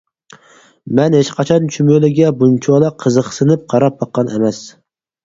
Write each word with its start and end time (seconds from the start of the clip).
مەن 0.99 1.17
ھېچقاچان 1.17 1.67
چۈمۈلىگە 1.75 2.31
بۇنچىۋالا 2.39 2.89
قىزىقسىنىپ 3.05 3.69
قاراپ 3.75 4.01
باققان 4.01 4.33
ئەمەس. 4.39 4.65